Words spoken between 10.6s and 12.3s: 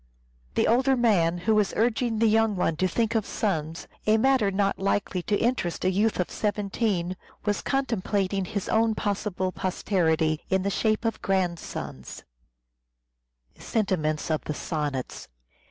the shape of grandsons.